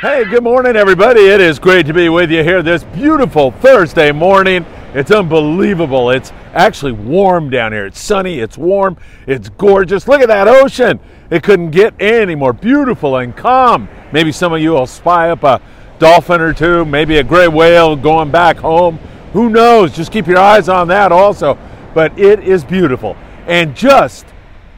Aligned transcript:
Hey, 0.00 0.24
good 0.24 0.42
morning, 0.42 0.74
everybody. 0.74 1.20
It 1.20 1.40
is 1.40 1.60
great 1.60 1.86
to 1.86 1.94
be 1.94 2.08
with 2.08 2.30
you 2.30 2.42
here 2.42 2.62
this 2.62 2.82
beautiful 2.82 3.52
Thursday 3.52 4.10
morning. 4.10 4.66
It's 4.92 5.12
unbelievable. 5.12 6.10
It's 6.10 6.32
actually 6.52 6.92
warm 6.92 7.48
down 7.48 7.72
here. 7.72 7.86
It's 7.86 8.00
sunny, 8.00 8.40
it's 8.40 8.58
warm, 8.58 8.96
it's 9.26 9.48
gorgeous. 9.50 10.08
Look 10.08 10.20
at 10.20 10.28
that 10.28 10.48
ocean. 10.48 10.98
It 11.30 11.44
couldn't 11.44 11.70
get 11.70 11.94
any 12.00 12.34
more 12.34 12.52
beautiful 12.52 13.16
and 13.16 13.36
calm. 13.36 13.88
Maybe 14.12 14.32
some 14.32 14.52
of 14.52 14.60
you 14.60 14.72
will 14.72 14.88
spy 14.88 15.30
up 15.30 15.44
a 15.44 15.62
dolphin 16.00 16.40
or 16.40 16.52
two, 16.52 16.84
maybe 16.84 17.18
a 17.18 17.24
gray 17.24 17.48
whale 17.48 17.94
going 17.94 18.32
back 18.32 18.56
home. 18.56 18.98
Who 19.32 19.48
knows? 19.48 19.94
Just 19.94 20.10
keep 20.10 20.26
your 20.26 20.38
eyes 20.38 20.68
on 20.68 20.88
that 20.88 21.12
also. 21.12 21.56
But 21.94 22.18
it 22.18 22.40
is 22.40 22.64
beautiful. 22.64 23.16
And 23.46 23.76
just 23.76 24.26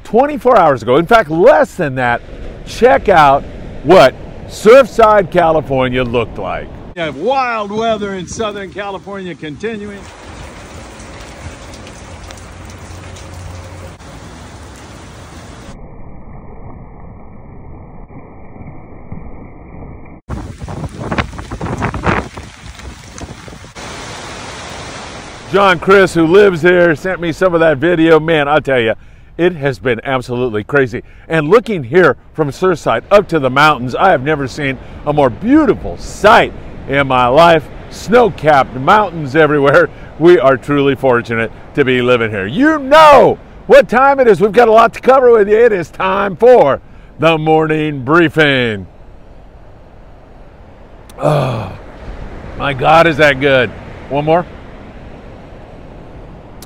24 0.04 0.58
hours 0.58 0.82
ago, 0.82 0.96
in 0.96 1.06
fact, 1.06 1.30
less 1.30 1.74
than 1.74 1.94
that, 1.94 2.20
check 2.66 3.08
out 3.08 3.42
what 3.82 4.14
Surfside, 4.46 5.32
California 5.32 6.04
looked 6.04 6.38
like. 6.38 6.68
Yeah, 6.96 7.10
wild 7.10 7.70
weather 7.70 8.14
in 8.14 8.26
Southern 8.26 8.72
California 8.72 9.34
continuing. 9.34 10.00
John 25.52 25.78
Chris, 25.78 26.12
who 26.14 26.26
lives 26.26 26.60
here, 26.62 26.94
sent 26.94 27.20
me 27.20 27.32
some 27.32 27.54
of 27.54 27.60
that 27.60 27.78
video. 27.78 28.20
Man, 28.20 28.46
I'll 28.46 28.60
tell 28.60 28.80
you, 28.80 28.94
it 29.38 29.54
has 29.56 29.78
been 29.78 30.00
absolutely 30.04 30.64
crazy. 30.64 31.02
And 31.28 31.48
looking 31.48 31.84
here 31.84 32.16
from 32.32 32.48
Surfside 32.48 33.04
up 33.10 33.28
to 33.28 33.38
the 33.38 33.50
mountains, 33.50 33.94
I 33.94 34.10
have 34.10 34.22
never 34.22 34.48
seen 34.48 34.78
a 35.04 35.12
more 35.12 35.30
beautiful 35.30 35.96
sight 35.98 36.52
in 36.88 37.06
my 37.06 37.26
life. 37.26 37.68
Snow 37.90 38.30
capped 38.30 38.74
mountains 38.74 39.36
everywhere. 39.36 39.88
We 40.18 40.38
are 40.38 40.56
truly 40.56 40.94
fortunate 40.94 41.52
to 41.74 41.84
be 41.84 42.02
living 42.02 42.30
here. 42.30 42.46
You 42.46 42.78
know 42.78 43.38
what 43.66 43.88
time 43.88 44.20
it 44.20 44.28
is. 44.28 44.40
We've 44.40 44.52
got 44.52 44.68
a 44.68 44.72
lot 44.72 44.94
to 44.94 45.00
cover 45.00 45.30
with 45.30 45.48
you. 45.48 45.56
It 45.56 45.72
is 45.72 45.90
time 45.90 46.36
for 46.36 46.80
the 47.18 47.38
morning 47.38 48.04
briefing. 48.04 48.86
Oh, 51.18 51.78
my 52.58 52.74
God, 52.74 53.06
is 53.06 53.16
that 53.18 53.40
good? 53.40 53.70
One 54.10 54.24
more. 54.24 54.46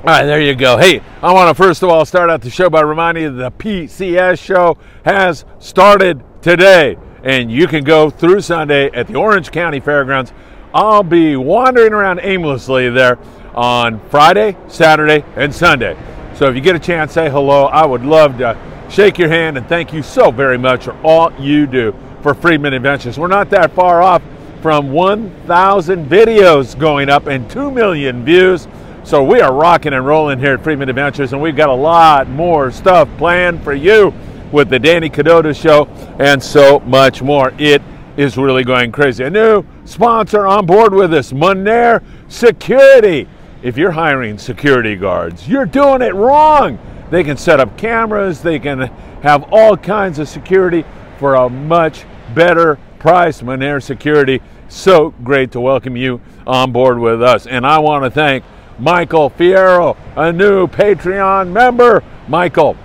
All 0.01 0.07
right, 0.07 0.25
there 0.25 0.41
you 0.41 0.55
go. 0.55 0.77
Hey, 0.77 0.99
I 1.21 1.31
want 1.31 1.55
to 1.55 1.63
first 1.63 1.83
of 1.83 1.89
all 1.89 2.05
start 2.05 2.31
out 2.31 2.41
the 2.41 2.49
show 2.49 2.71
by 2.71 2.81
reminding 2.81 3.23
you 3.23 3.31
the 3.35 3.51
PCS 3.51 4.39
show 4.39 4.75
has 5.05 5.45
started 5.59 6.23
today, 6.41 6.97
and 7.23 7.51
you 7.51 7.67
can 7.67 7.83
go 7.83 8.09
through 8.09 8.41
Sunday 8.41 8.89
at 8.93 9.05
the 9.05 9.13
Orange 9.13 9.51
County 9.51 9.79
Fairgrounds. 9.79 10.33
I'll 10.73 11.03
be 11.03 11.35
wandering 11.35 11.93
around 11.93 12.19
aimlessly 12.23 12.89
there 12.89 13.19
on 13.53 13.99
Friday, 14.09 14.57
Saturday, 14.67 15.23
and 15.35 15.53
Sunday. 15.53 15.95
So 16.33 16.49
if 16.49 16.55
you 16.55 16.61
get 16.61 16.75
a 16.75 16.79
chance, 16.79 17.13
say 17.13 17.29
hello. 17.29 17.65
I 17.65 17.85
would 17.85 18.03
love 18.03 18.39
to 18.39 18.57
shake 18.89 19.19
your 19.19 19.29
hand 19.29 19.55
and 19.55 19.69
thank 19.69 19.93
you 19.93 20.01
so 20.01 20.31
very 20.31 20.57
much 20.57 20.85
for 20.85 20.99
all 21.03 21.31
you 21.39 21.67
do 21.67 21.93
for 22.23 22.33
Freedman 22.33 22.73
Adventures. 22.73 23.19
We're 23.19 23.27
not 23.27 23.51
that 23.51 23.75
far 23.75 24.01
off 24.01 24.23
from 24.63 24.93
1,000 24.93 26.09
videos 26.09 26.79
going 26.79 27.07
up 27.07 27.27
and 27.27 27.47
2 27.51 27.69
million 27.69 28.25
views. 28.25 28.67
So 29.03 29.23
we 29.23 29.41
are 29.41 29.51
rocking 29.51 29.93
and 29.93 30.05
rolling 30.05 30.37
here 30.37 30.53
at 30.53 30.63
Freedman 30.63 30.87
Adventures, 30.87 31.33
and 31.33 31.41
we've 31.41 31.55
got 31.55 31.69
a 31.69 31.73
lot 31.73 32.29
more 32.29 32.69
stuff 32.69 33.09
planned 33.17 33.63
for 33.63 33.73
you 33.73 34.13
with 34.51 34.69
the 34.69 34.77
Danny 34.77 35.09
Cadota 35.09 35.59
Show 35.59 35.87
and 36.19 36.41
so 36.41 36.79
much 36.81 37.23
more. 37.23 37.51
It 37.57 37.81
is 38.15 38.37
really 38.37 38.63
going 38.63 38.91
crazy. 38.91 39.23
A 39.23 39.29
new 39.29 39.65
sponsor 39.85 40.45
on 40.45 40.67
board 40.67 40.93
with 40.93 41.15
us, 41.15 41.33
Monair 41.33 42.03
Security. 42.27 43.27
If 43.63 43.75
you're 43.75 43.91
hiring 43.91 44.37
security 44.37 44.95
guards, 44.95 45.47
you're 45.47 45.65
doing 45.65 46.03
it 46.03 46.13
wrong. 46.13 46.77
They 47.09 47.23
can 47.23 47.37
set 47.37 47.59
up 47.59 47.77
cameras, 47.77 48.41
they 48.41 48.59
can 48.59 48.81
have 49.23 49.51
all 49.51 49.75
kinds 49.75 50.19
of 50.19 50.29
security 50.29 50.85
for 51.17 51.33
a 51.35 51.49
much 51.49 52.05
better 52.35 52.77
price. 52.99 53.41
Monair 53.41 53.81
Security, 53.81 54.41
so 54.69 55.09
great 55.23 55.51
to 55.53 55.59
welcome 55.59 55.97
you 55.97 56.21
on 56.45 56.71
board 56.71 56.99
with 56.99 57.21
us. 57.23 57.47
And 57.47 57.65
I 57.65 57.79
want 57.79 58.03
to 58.03 58.11
thank 58.11 58.43
Michael 58.81 59.29
Fierro, 59.29 59.95
a 60.15 60.33
new 60.33 60.65
Patreon 60.65 61.51
member. 61.51 62.03
Michael, 62.27 62.75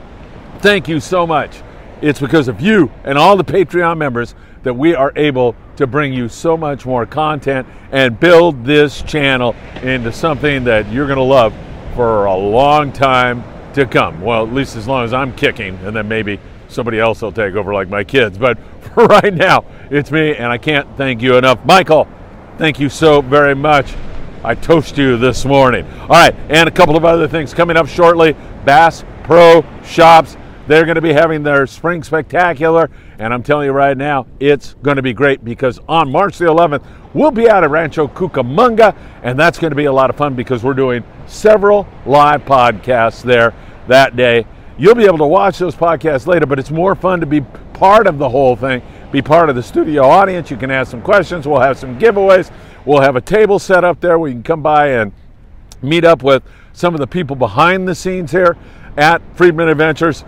thank 0.58 0.88
you 0.88 1.00
so 1.00 1.26
much. 1.26 1.62
It's 2.02 2.20
because 2.20 2.48
of 2.48 2.60
you 2.60 2.92
and 3.02 3.16
all 3.16 3.38
the 3.38 3.44
Patreon 3.44 3.96
members 3.96 4.34
that 4.62 4.74
we 4.74 4.94
are 4.94 5.10
able 5.16 5.56
to 5.76 5.86
bring 5.86 6.12
you 6.12 6.28
so 6.28 6.54
much 6.54 6.84
more 6.84 7.06
content 7.06 7.66
and 7.92 8.20
build 8.20 8.62
this 8.62 9.00
channel 9.00 9.56
into 9.82 10.12
something 10.12 10.64
that 10.64 10.86
you're 10.92 11.06
going 11.06 11.16
to 11.16 11.22
love 11.22 11.54
for 11.94 12.26
a 12.26 12.36
long 12.36 12.92
time 12.92 13.42
to 13.72 13.86
come. 13.86 14.20
Well, 14.20 14.46
at 14.46 14.52
least 14.52 14.76
as 14.76 14.86
long 14.86 15.02
as 15.02 15.14
I'm 15.14 15.34
kicking, 15.34 15.76
and 15.76 15.96
then 15.96 16.08
maybe 16.08 16.38
somebody 16.68 17.00
else 17.00 17.22
will 17.22 17.32
take 17.32 17.54
over, 17.54 17.72
like 17.72 17.88
my 17.88 18.04
kids. 18.04 18.36
But 18.36 18.58
for 18.80 19.06
right 19.06 19.32
now, 19.32 19.64
it's 19.90 20.10
me, 20.10 20.36
and 20.36 20.52
I 20.52 20.58
can't 20.58 20.94
thank 20.98 21.22
you 21.22 21.36
enough. 21.36 21.64
Michael, 21.64 22.06
thank 22.58 22.78
you 22.78 22.90
so 22.90 23.22
very 23.22 23.54
much. 23.54 23.94
I 24.46 24.54
toast 24.54 24.96
you 24.96 25.16
this 25.16 25.44
morning. 25.44 25.84
All 26.02 26.06
right, 26.06 26.32
and 26.48 26.68
a 26.68 26.70
couple 26.70 26.96
of 26.96 27.04
other 27.04 27.26
things 27.26 27.52
coming 27.52 27.76
up 27.76 27.88
shortly. 27.88 28.36
Bass 28.64 29.04
Pro 29.24 29.64
Shops. 29.84 30.36
They're 30.68 30.84
going 30.84 30.94
to 30.94 31.00
be 31.00 31.12
having 31.12 31.42
their 31.42 31.66
spring 31.66 32.04
spectacular, 32.04 32.88
and 33.18 33.34
I'm 33.34 33.42
telling 33.42 33.66
you 33.66 33.72
right 33.72 33.96
now, 33.96 34.28
it's 34.38 34.74
going 34.84 34.98
to 34.98 35.02
be 35.02 35.12
great 35.12 35.44
because 35.44 35.80
on 35.88 36.12
March 36.12 36.38
the 36.38 36.44
11th, 36.44 36.84
we'll 37.12 37.32
be 37.32 37.50
out 37.50 37.64
at 37.64 37.70
Rancho 37.70 38.06
Cucamonga, 38.06 38.96
and 39.24 39.36
that's 39.36 39.58
going 39.58 39.72
to 39.72 39.76
be 39.76 39.86
a 39.86 39.92
lot 39.92 40.10
of 40.10 40.16
fun 40.16 40.36
because 40.36 40.62
we're 40.62 40.74
doing 40.74 41.02
several 41.26 41.88
live 42.04 42.44
podcasts 42.44 43.24
there 43.24 43.52
that 43.88 44.14
day. 44.14 44.46
You'll 44.78 44.94
be 44.94 45.06
able 45.06 45.18
to 45.18 45.26
watch 45.26 45.58
those 45.58 45.74
podcasts 45.74 46.28
later, 46.28 46.46
but 46.46 46.60
it's 46.60 46.70
more 46.70 46.94
fun 46.94 47.18
to 47.18 47.26
be 47.26 47.40
part 47.72 48.06
of 48.06 48.18
the 48.18 48.28
whole 48.28 48.54
thing, 48.54 48.80
be 49.16 49.22
part 49.22 49.48
of 49.48 49.56
the 49.56 49.62
studio 49.62 50.02
audience. 50.02 50.50
You 50.50 50.58
can 50.58 50.70
ask 50.70 50.90
some 50.90 51.00
questions, 51.00 51.48
we'll 51.48 51.60
have 51.60 51.78
some 51.78 51.98
giveaways. 51.98 52.50
We'll 52.84 53.00
have 53.00 53.16
a 53.16 53.20
table 53.22 53.58
set 53.58 53.82
up 53.82 53.98
there 53.98 54.18
where 54.18 54.28
you 54.28 54.34
can 54.34 54.42
come 54.42 54.60
by 54.60 54.88
and 54.88 55.10
meet 55.80 56.04
up 56.04 56.22
with 56.22 56.42
some 56.74 56.92
of 56.92 57.00
the 57.00 57.06
people 57.06 57.34
behind 57.34 57.88
the 57.88 57.94
scenes 57.94 58.30
here 58.30 58.58
at 58.98 59.22
Freedman 59.34 59.70
Adventures. 59.70 60.22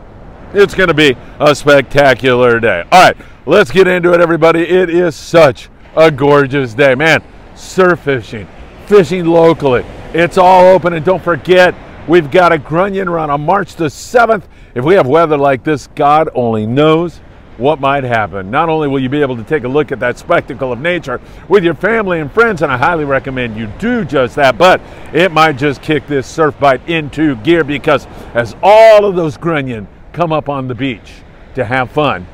It's 0.54 0.74
going 0.74 0.88
to 0.88 0.94
be 0.94 1.14
a 1.38 1.54
spectacular 1.54 2.60
day. 2.60 2.82
All 2.90 3.04
right, 3.04 3.16
let's 3.44 3.70
get 3.70 3.86
into 3.86 4.14
it, 4.14 4.22
everybody. 4.22 4.62
It 4.62 4.88
is 4.88 5.14
such 5.14 5.68
a 5.94 6.10
gorgeous 6.10 6.72
day. 6.72 6.94
Man, 6.94 7.22
surf 7.56 8.00
fishing, 8.00 8.48
fishing 8.86 9.26
locally. 9.26 9.84
It's 10.14 10.38
all 10.38 10.64
open, 10.64 10.94
and 10.94 11.04
don't 11.04 11.22
forget, 11.22 11.74
we've 12.08 12.30
got 12.30 12.52
a 12.52 12.58
Grunion 12.58 13.10
run 13.10 13.28
on 13.28 13.42
March 13.42 13.74
the 13.74 13.88
7th. 13.90 14.44
If 14.74 14.82
we 14.82 14.94
have 14.94 15.06
weather 15.06 15.36
like 15.36 15.62
this, 15.62 15.88
God 15.88 16.30
only 16.34 16.64
knows 16.64 17.20
what 17.58 17.80
might 17.80 18.04
happen. 18.04 18.50
Not 18.50 18.68
only 18.68 18.88
will 18.88 19.00
you 19.00 19.08
be 19.08 19.20
able 19.20 19.36
to 19.36 19.42
take 19.42 19.64
a 19.64 19.68
look 19.68 19.92
at 19.92 20.00
that 20.00 20.16
spectacle 20.16 20.72
of 20.72 20.80
nature 20.80 21.20
with 21.48 21.64
your 21.64 21.74
family 21.74 22.20
and 22.20 22.32
friends, 22.32 22.62
and 22.62 22.72
I 22.72 22.78
highly 22.78 23.04
recommend 23.04 23.56
you 23.56 23.66
do 23.78 24.04
just 24.04 24.36
that, 24.36 24.56
but 24.56 24.80
it 25.12 25.32
might 25.32 25.58
just 25.58 25.82
kick 25.82 26.06
this 26.06 26.26
surf 26.26 26.58
bite 26.58 26.88
into 26.88 27.36
gear 27.36 27.64
because 27.64 28.06
as 28.34 28.54
all 28.62 29.04
of 29.04 29.16
those 29.16 29.36
grunion 29.36 29.88
come 30.12 30.32
up 30.32 30.48
on 30.48 30.68
the 30.68 30.74
beach 30.74 31.12
to 31.56 31.64
have 31.64 31.90
fun, 31.90 32.26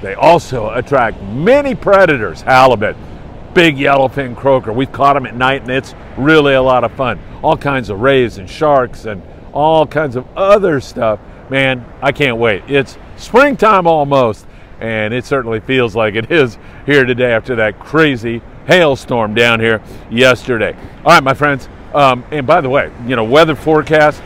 they 0.00 0.14
also 0.14 0.70
attract 0.70 1.22
many 1.22 1.74
predators, 1.74 2.40
halibut, 2.40 2.96
big 3.54 3.76
yellowfin 3.76 4.34
croaker. 4.34 4.72
We've 4.72 4.90
caught 4.90 5.14
them 5.14 5.26
at 5.26 5.36
night 5.36 5.62
and 5.62 5.70
it's 5.70 5.94
really 6.16 6.54
a 6.54 6.62
lot 6.62 6.82
of 6.82 6.92
fun. 6.92 7.20
All 7.42 7.58
kinds 7.58 7.90
of 7.90 8.00
rays 8.00 8.38
and 8.38 8.48
sharks 8.48 9.04
and 9.04 9.22
all 9.52 9.86
kinds 9.86 10.16
of 10.16 10.26
other 10.34 10.80
stuff. 10.80 11.20
Man, 11.50 11.84
I 12.00 12.12
can't 12.12 12.38
wait. 12.38 12.62
It's 12.68 12.96
springtime 13.16 13.86
almost 13.86 14.46
and 14.82 15.14
it 15.14 15.24
certainly 15.24 15.60
feels 15.60 15.94
like 15.94 16.16
it 16.16 16.32
is 16.32 16.58
here 16.86 17.04
today 17.04 17.32
after 17.32 17.54
that 17.54 17.78
crazy 17.78 18.42
hailstorm 18.66 19.32
down 19.32 19.60
here 19.60 19.80
yesterday. 20.10 20.76
All 21.04 21.12
right, 21.12 21.22
my 21.22 21.34
friends. 21.34 21.68
Um, 21.94 22.24
and 22.32 22.44
by 22.48 22.60
the 22.60 22.68
way, 22.68 22.90
you 23.06 23.14
know, 23.14 23.22
weather 23.22 23.54
forecast. 23.54 24.20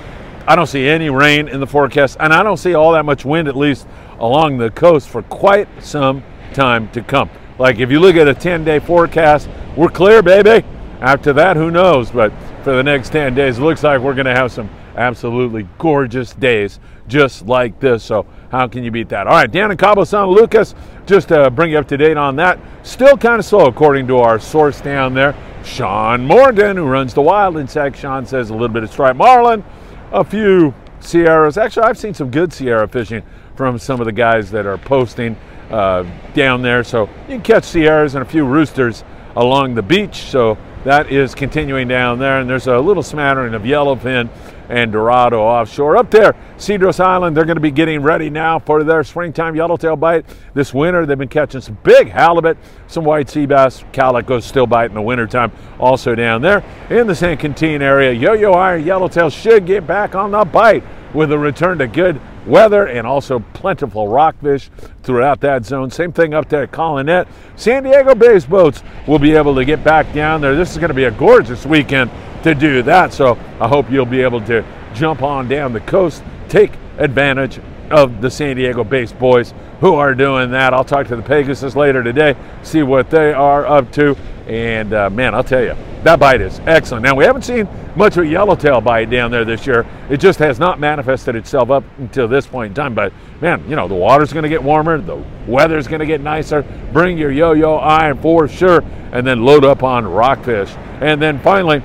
I 0.49 0.57
don't 0.57 0.67
see 0.67 0.89
any 0.89 1.11
rain 1.11 1.49
in 1.49 1.61
the 1.61 1.67
forecast, 1.67 2.17
and 2.21 2.33
I 2.33 2.43
don't 2.43 2.57
see 2.57 2.73
all 2.73 2.93
that 2.93 3.05
much 3.05 3.25
wind, 3.25 3.49
at 3.49 3.57
least 3.57 3.87
along 4.19 4.57
the 4.57 4.71
coast, 4.71 5.09
for 5.11 5.23
quite 5.25 5.69
some 5.83 6.25
time 6.55 6.89
to 6.93 7.03
come. 7.03 7.29
Like 7.59 7.79
if 7.79 7.91
you 7.91 8.01
look 8.01 8.17
at 8.17 8.27
a 8.27 8.35
10-day 8.35 8.79
forecast, 8.79 9.51
we're 9.77 9.91
clear, 9.91 10.23
baby. 10.23 10.67
After 11.01 11.35
that, 11.35 11.57
who 11.57 11.71
knows? 11.71 12.11
But 12.11 12.33
for 12.65 12.75
the 12.75 12.83
next 12.83 13.11
10 13.11 13.35
days, 13.35 13.59
it 13.59 13.63
looks 13.63 13.83
like 13.83 14.01
we're 14.01 14.15
going 14.15 14.27
to 14.27 14.35
have 14.35 14.51
some 14.51 14.71
absolutely 14.97 15.69
gorgeous 15.79 16.33
days 16.35 16.81
just 17.09 17.47
like 17.47 17.79
this. 17.81 18.03
So 18.03 18.27
how 18.51 18.67
can 18.69 18.83
you 18.83 18.91
beat 18.91 19.09
that? 19.11 19.27
All 19.27 19.35
right, 19.35 19.51
Dan 19.51 19.71
and 19.71 19.79
Cabo 19.79 20.05
San 20.05 20.27
Lucas, 20.27 20.75
just 21.07 21.29
to 21.29 21.51
bring 21.51 21.73
you 21.73 21.79
up 21.79 21.89
to 21.89 21.97
date 21.97 22.17
on 22.17 22.37
that. 22.37 22.59
Still 22.83 23.17
kind 23.17 23.39
of 23.39 23.45
slow, 23.45 23.67
according 23.67 24.07
to 24.09 24.19
our 24.19 24.39
source 24.39 24.81
down 24.81 25.15
there, 25.15 25.35
Sean 25.65 26.25
Morgan, 26.27 26.77
who 26.77 26.85
runs 26.85 27.15
the 27.15 27.23
Wild 27.23 27.57
Insect. 27.57 27.97
Sean 27.97 28.27
says 28.27 28.51
a 28.51 28.53
little 28.53 28.69
bit 28.69 28.83
of 28.83 28.91
striped 28.91 29.19
marlin, 29.19 29.65
a 30.13 30.25
few 30.25 30.75
Sierras. 31.01 31.59
Actually, 31.59 31.85
I've 31.85 31.99
seen 31.99 32.15
some 32.15 32.31
good 32.31 32.53
Sierra 32.53 32.89
fishing 32.89 33.23
from 33.55 33.79
some 33.79 34.01
of 34.01 34.07
the 34.07 34.13
guys 34.13 34.51
that 34.51 34.67
are 34.67 34.79
posting 34.79 35.37
uh, 35.71 36.05
down 36.35 36.63
there. 36.63 36.85
So 36.85 37.09
you 37.29 37.37
can 37.37 37.43
catch 37.43 37.65
Sierras 37.65 38.15
and 38.15 38.23
a 38.23 38.29
few 38.29 38.45
roosters 38.45 39.05
along 39.37 39.75
the 39.75 39.83
beach. 39.83 40.17
So 40.17 40.57
that 40.85 41.11
is 41.11 41.35
continuing 41.35 41.89
down 41.89 42.19
there. 42.19 42.41
And 42.41 42.49
there's 42.49 42.67
a 42.67 42.79
little 42.79 43.03
smattering 43.03 43.55
of 43.55 43.63
yellowfin 43.63 44.29
and 44.69 44.93
Dorado 44.93 45.41
offshore. 45.41 45.97
Up 45.97 46.11
there, 46.11 46.35
Cedros 46.57 47.01
Island, 47.01 47.37
they're 47.37 47.45
going 47.45 47.57
to 47.57 47.61
be 47.61 47.71
getting 47.71 48.03
ready 48.03 48.31
now 48.31 48.59
for 48.59 48.85
their 48.85 49.05
springtime 49.05 49.55
yellowtail 49.55 49.97
bite. 49.97 50.27
This 50.55 50.73
winter, 50.75 51.07
they've 51.07 51.19
been 51.19 51.29
catching 51.29 51.61
some 51.61 51.79
big 51.83 52.09
halibut, 52.09 52.57
some 52.87 53.05
white 53.05 53.29
sea 53.29 53.47
bass. 53.47 53.85
Calico's 53.93 54.45
still 54.45 54.67
bite 54.67 54.91
in 54.91 54.95
the 54.95 55.03
wintertime, 55.03 55.53
also 55.79 56.15
down 56.15 56.43
there. 56.43 56.65
In 56.91 57.07
the 57.07 57.15
San 57.15 57.39
Quintin 57.39 57.83
area, 57.83 58.13
yo-yo 58.13 58.53
iron 58.53 58.85
yellowtail 58.85 59.31
should 59.31 59.67
get 59.67 59.87
back 59.87 60.15
on 60.15 60.31
the 60.31 60.45
bite 60.45 60.83
with 61.15 61.33
a 61.33 61.39
return 61.39 61.79
to 61.79 61.87
good 61.87 62.21
weather 62.47 62.87
and 62.87 63.07
also 63.07 63.41
plentiful 63.55 64.09
rockfish 64.09 64.71
throughout 65.03 65.41
that 65.41 65.65
zone. 65.65 65.91
Same 65.91 66.13
thing 66.13 66.35
up 66.35 66.49
there 66.49 66.63
at. 66.63 67.29
San 67.57 67.83
Diego 67.83 68.15
based 68.15 68.49
boats 68.49 68.83
will 69.07 69.19
be 69.19 69.33
able 69.33 69.55
to 69.55 69.65
get 69.65 69.83
back 69.83 70.13
down 70.13 70.41
there. 70.41 70.55
This 70.55 70.71
is 70.71 70.79
going 70.79 70.89
to 70.89 70.95
be 70.95 71.05
a 71.05 71.11
gorgeous 71.11 71.67
weekend 71.67 72.11
to 72.47 72.55
do 72.55 72.83
that. 72.83 73.13
So 73.13 73.37
I 73.61 73.67
hope 73.67 73.91
you'll 73.91 74.07
be 74.07 74.23
able 74.23 74.41
to 74.43 74.65
jump 74.95 75.23
on 75.23 75.49
down 75.49 75.73
the 75.73 75.81
coast, 75.81 76.23
take 76.49 76.73
advantage 76.99 77.61
of 77.91 78.21
the 78.21 78.31
San 78.31 78.57
Diego 78.57 78.85
based 78.85 79.19
boys 79.19 79.53
who 79.81 79.95
are 79.95 80.15
doing 80.15 80.51
that. 80.53 80.73
I'll 80.73 80.85
talk 80.85 81.09
to 81.09 81.17
the 81.17 81.23
Pegasus 81.23 81.77
later 81.77 82.03
today, 82.03 82.37
see 82.63 82.83
what 82.83 83.11
they 83.11 83.33
are 83.33 83.67
up 83.67 83.93
to. 83.93 84.17
And 84.47 84.95
uh, 84.95 85.11
man, 85.11 85.35
I'll 85.35 85.45
tell 85.45 85.63
you, 85.63 85.77
that 86.05 86.21
bite 86.21 86.41
is 86.41 86.61
excellent. 86.61 87.03
Now, 87.03 87.17
we 87.17 87.25
haven't 87.25 87.43
seen 87.43 87.69
much 87.97 88.17
of 88.17 88.25
a 88.25 88.29
yellowtail 88.29 88.81
bite 88.81 89.11
down 89.11 89.33
there 89.33 89.45
this 89.45 89.67
year. 89.67 89.85
It 90.09 90.19
just 90.19 90.39
has 90.39 90.61
not 90.61 90.79
manifested 90.79 91.35
itself 91.35 91.71
up 91.71 91.83
until 91.99 92.29
this 92.29 92.47
point 92.47 92.71
in 92.71 92.75
time. 92.75 92.95
But 92.95 93.13
man, 93.41 93.69
you 93.69 93.75
know, 93.75 93.89
the 93.89 93.95
water's 93.95 94.33
going 94.33 94.45
to 94.45 94.49
get 94.49 94.63
warmer, 94.63 94.99
the 94.99 95.23
weather's 95.49 95.89
going 95.89 96.01
to 96.01 96.07
get 96.07 96.21
nicer. 96.21 96.63
Bring 96.93 97.19
your 97.19 97.33
yo 97.33 97.53
yo 97.53 97.77
iron 97.77 98.21
for 98.23 98.47
sure, 98.47 98.85
and 99.11 99.27
then 99.27 99.45
load 99.45 99.65
up 99.65 99.83
on 99.83 100.07
rockfish. 100.07 100.71
And 101.01 101.21
then 101.21 101.41
finally, 101.41 101.83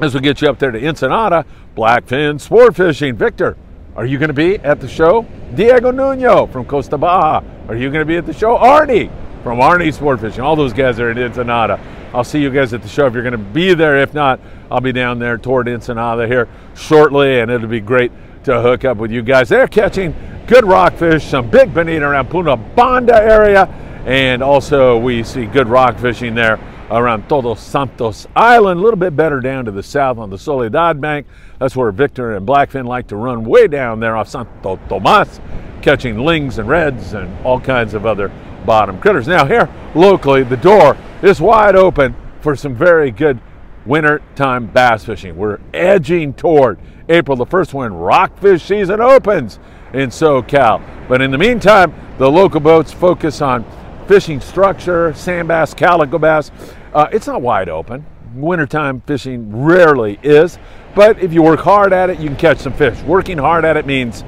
as 0.00 0.14
will 0.14 0.20
get 0.20 0.40
you 0.40 0.48
up 0.48 0.58
there 0.58 0.70
to 0.70 0.86
Ensenada, 0.86 1.44
blackfin 1.76 2.40
sport 2.40 2.76
fishing. 2.76 3.16
Victor, 3.16 3.56
are 3.96 4.06
you 4.06 4.18
going 4.18 4.28
to 4.28 4.34
be 4.34 4.56
at 4.56 4.80
the 4.80 4.88
show? 4.88 5.26
Diego 5.54 5.90
Nuno 5.90 6.46
from 6.46 6.64
Costa 6.64 6.96
Baja. 6.96 7.42
Are 7.68 7.74
you 7.74 7.90
going 7.90 8.00
to 8.00 8.06
be 8.06 8.16
at 8.16 8.26
the 8.26 8.32
show? 8.32 8.56
Arnie 8.56 9.10
from 9.42 9.58
Arnie 9.58 9.92
Sport 9.92 10.20
Fishing. 10.20 10.40
All 10.40 10.56
those 10.56 10.72
guys 10.72 11.00
are 11.00 11.10
in 11.10 11.18
Ensenada. 11.18 11.80
I'll 12.12 12.24
see 12.24 12.40
you 12.40 12.50
guys 12.50 12.72
at 12.72 12.82
the 12.82 12.88
show 12.88 13.06
if 13.06 13.14
you're 13.14 13.22
going 13.22 13.32
to 13.32 13.38
be 13.38 13.74
there. 13.74 13.98
If 13.98 14.14
not, 14.14 14.40
I'll 14.70 14.80
be 14.80 14.92
down 14.92 15.18
there 15.18 15.36
toward 15.36 15.68
Ensenada 15.68 16.26
here 16.26 16.48
shortly, 16.74 17.40
and 17.40 17.50
it'll 17.50 17.68
be 17.68 17.80
great 17.80 18.12
to 18.44 18.60
hook 18.60 18.84
up 18.84 18.98
with 18.98 19.10
you 19.10 19.22
guys. 19.22 19.48
They're 19.48 19.68
catching 19.68 20.14
good 20.46 20.64
rockfish, 20.64 21.24
some 21.24 21.50
big 21.50 21.74
bonita 21.74 22.06
around 22.06 22.30
Punta 22.30 22.56
Banda 22.56 23.16
area, 23.16 23.66
and 24.06 24.42
also 24.42 24.96
we 24.96 25.22
see 25.22 25.44
good 25.46 25.68
rock 25.68 25.98
fishing 25.98 26.34
there 26.34 26.58
around 26.90 27.28
Todos 27.28 27.60
Santos 27.60 28.26
Island, 28.34 28.80
a 28.80 28.82
little 28.82 28.98
bit 28.98 29.14
better 29.14 29.40
down 29.40 29.64
to 29.66 29.70
the 29.70 29.82
south 29.82 30.18
on 30.18 30.30
the 30.30 30.38
Soledad 30.38 31.00
Bank. 31.00 31.26
That's 31.58 31.76
where 31.76 31.90
Victor 31.92 32.34
and 32.34 32.46
Blackfin 32.46 32.86
like 32.86 33.08
to 33.08 33.16
run 33.16 33.44
way 33.44 33.68
down 33.68 34.00
there 34.00 34.16
off 34.16 34.28
Santo 34.28 34.78
Tomas, 34.88 35.40
catching 35.82 36.18
lings 36.18 36.58
and 36.58 36.68
reds 36.68 37.12
and 37.12 37.46
all 37.46 37.60
kinds 37.60 37.94
of 37.94 38.06
other 38.06 38.30
bottom 38.64 39.00
critters. 39.00 39.28
Now, 39.28 39.46
here 39.46 39.68
locally, 39.94 40.42
the 40.42 40.56
door 40.56 40.96
is 41.22 41.40
wide 41.40 41.76
open 41.76 42.14
for 42.40 42.56
some 42.56 42.74
very 42.74 43.10
good 43.10 43.40
wintertime 43.84 44.66
bass 44.66 45.04
fishing. 45.04 45.36
We're 45.36 45.58
edging 45.72 46.34
toward 46.34 46.78
April 47.08 47.36
the 47.36 47.46
1st 47.46 47.72
when 47.72 47.94
rockfish 47.94 48.62
season 48.62 49.00
opens 49.00 49.58
in 49.92 50.10
SoCal. 50.10 50.82
But 51.08 51.22
in 51.22 51.30
the 51.30 51.38
meantime, 51.38 51.94
the 52.18 52.30
local 52.30 52.60
boats 52.60 52.92
focus 52.92 53.40
on 53.40 53.64
fishing 54.06 54.40
structure, 54.40 55.12
sand 55.14 55.48
bass, 55.48 55.74
calico 55.74 56.18
bass, 56.18 56.50
uh, 56.94 57.08
it's 57.12 57.26
not 57.26 57.42
wide 57.42 57.68
open. 57.68 58.06
Wintertime 58.34 59.00
fishing 59.02 59.64
rarely 59.64 60.18
is, 60.22 60.58
but 60.94 61.18
if 61.18 61.32
you 61.32 61.42
work 61.42 61.60
hard 61.60 61.92
at 61.92 62.08
it, 62.10 62.18
you 62.18 62.28
can 62.28 62.36
catch 62.36 62.58
some 62.58 62.72
fish. 62.72 63.00
Working 63.02 63.38
hard 63.38 63.64
at 63.64 63.76
it 63.76 63.86
means 63.86 64.24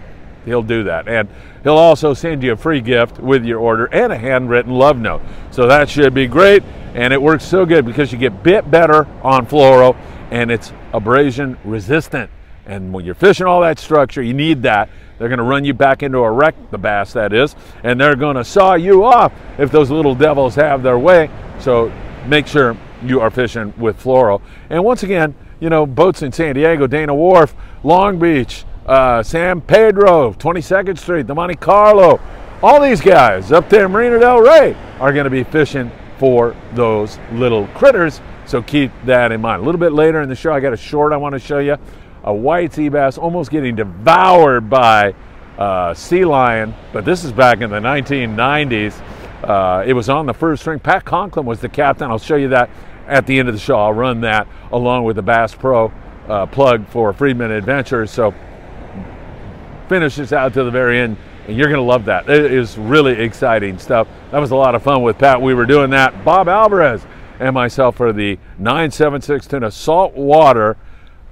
he'll 0.46 0.62
do 0.62 0.84
that. 0.84 1.06
And 1.06 1.28
he'll 1.62 1.76
also 1.76 2.14
send 2.14 2.42
you 2.42 2.52
a 2.52 2.56
free 2.56 2.80
gift 2.80 3.18
with 3.18 3.44
your 3.44 3.60
order 3.60 3.86
and 3.86 4.12
a 4.12 4.16
handwritten 4.16 4.72
love 4.72 4.98
note. 4.98 5.20
So 5.50 5.66
that 5.66 5.90
should 5.90 6.14
be 6.14 6.26
great. 6.26 6.62
And 6.94 7.12
it 7.12 7.20
works 7.20 7.44
so 7.44 7.66
good 7.66 7.84
because 7.84 8.10
you 8.10 8.16
get 8.16 8.42
bit 8.42 8.70
better 8.70 9.06
on 9.22 9.46
fluoro 9.46 9.94
and 10.30 10.50
it's 10.50 10.72
abrasion 10.94 11.58
resistant. 11.64 12.30
And 12.64 12.92
when 12.92 13.04
you're 13.04 13.14
fishing 13.14 13.46
all 13.46 13.60
that 13.60 13.78
structure, 13.78 14.22
you 14.22 14.32
need 14.32 14.62
that. 14.62 14.88
They're 15.18 15.28
going 15.28 15.38
to 15.38 15.44
run 15.44 15.64
you 15.64 15.72
back 15.72 16.02
into 16.02 16.18
a 16.18 16.30
wreck, 16.30 16.54
the 16.70 16.78
bass 16.78 17.12
that 17.12 17.32
is, 17.32 17.54
and 17.82 18.00
they're 18.00 18.16
going 18.16 18.36
to 18.36 18.44
saw 18.44 18.74
you 18.74 19.04
off 19.04 19.32
if 19.58 19.70
those 19.70 19.90
little 19.90 20.14
devils 20.14 20.54
have 20.56 20.82
their 20.82 20.98
way. 20.98 21.30
So 21.58 21.92
make 22.26 22.46
sure 22.46 22.76
you 23.02 23.20
are 23.20 23.30
fishing 23.30 23.72
with 23.78 24.02
fluoro. 24.02 24.42
And 24.68 24.84
once 24.84 25.02
again, 25.02 25.34
you 25.60 25.70
know, 25.70 25.86
boats 25.86 26.22
in 26.22 26.32
San 26.32 26.54
Diego, 26.54 26.86
Dana 26.86 27.14
Wharf, 27.14 27.54
Long 27.82 28.18
Beach, 28.18 28.64
uh, 28.86 29.22
San 29.22 29.60
Pedro, 29.60 30.32
22nd 30.32 30.98
Street, 30.98 31.26
the 31.26 31.34
Monte 31.34 31.56
Carlo. 31.56 32.20
All 32.62 32.80
these 32.80 33.00
guys 33.00 33.52
up 33.52 33.68
there 33.68 33.86
in 33.86 33.92
Marina 33.92 34.18
Del 34.18 34.40
Rey 34.40 34.74
are 34.98 35.12
going 35.12 35.24
to 35.24 35.30
be 35.30 35.44
fishing 35.44 35.90
for 36.18 36.56
those 36.72 37.18
little 37.32 37.66
critters. 37.68 38.20
So 38.46 38.62
keep 38.62 38.92
that 39.04 39.32
in 39.32 39.40
mind. 39.40 39.62
A 39.62 39.64
little 39.64 39.80
bit 39.80 39.92
later 39.92 40.22
in 40.22 40.28
the 40.28 40.36
show, 40.36 40.52
I 40.52 40.60
got 40.60 40.72
a 40.72 40.76
short 40.76 41.12
I 41.12 41.16
want 41.16 41.34
to 41.34 41.38
show 41.38 41.58
you. 41.58 41.76
A 42.24 42.32
white 42.32 42.72
sea 42.72 42.88
bass 42.88 43.18
almost 43.18 43.50
getting 43.50 43.76
devoured 43.76 44.70
by 44.70 45.14
uh, 45.58 45.94
sea 45.94 46.24
lion, 46.24 46.74
but 46.92 47.04
this 47.04 47.24
is 47.24 47.32
back 47.32 47.60
in 47.60 47.70
the 47.70 47.78
1990s. 47.78 49.00
Uh, 49.42 49.84
it 49.86 49.92
was 49.92 50.08
on 50.08 50.26
the 50.26 50.34
first 50.34 50.62
string. 50.62 50.78
Pat 50.78 51.04
Conklin 51.04 51.44
was 51.44 51.60
the 51.60 51.68
captain. 51.68 52.10
I'll 52.10 52.18
show 52.18 52.36
you 52.36 52.48
that 52.48 52.70
at 53.06 53.26
the 53.26 53.38
end 53.38 53.48
of 53.48 53.54
the 53.54 53.60
show. 53.60 53.78
I'll 53.78 53.92
run 53.92 54.20
that 54.22 54.48
along 54.72 55.04
with 55.04 55.16
the 55.16 55.22
Bass 55.22 55.54
Pro 55.54 55.92
uh, 56.28 56.46
plug 56.46 56.88
for 56.88 57.12
Freedman 57.12 57.50
Adventures. 57.50 58.10
So 58.10 58.34
finish 59.88 60.16
this 60.16 60.32
out 60.32 60.54
to 60.54 60.64
the 60.64 60.70
very 60.70 60.98
end, 61.00 61.16
and 61.46 61.56
you're 61.56 61.68
going 61.68 61.78
to 61.78 61.82
love 61.82 62.04
that. 62.06 62.28
It 62.28 62.52
is 62.52 62.76
really 62.76 63.12
exciting 63.12 63.78
stuff. 63.78 64.08
That 64.30 64.38
was 64.38 64.50
a 64.50 64.56
lot 64.56 64.74
of 64.74 64.82
fun 64.82 65.02
with 65.02 65.18
Pat. 65.18 65.40
We 65.40 65.54
were 65.54 65.66
doing 65.66 65.90
that. 65.90 66.24
Bob 66.24 66.48
Alvarez 66.48 67.06
and 67.38 67.54
myself 67.54 67.96
for 67.96 68.12
the 68.12 68.38
976 68.58 69.46
Tuna 69.46 69.70
Saltwater 69.70 70.76